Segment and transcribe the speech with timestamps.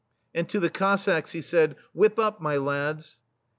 [0.33, 3.21] And to the Cossacks he said:Whip up, my lads